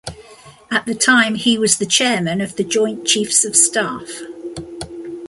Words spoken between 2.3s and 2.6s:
of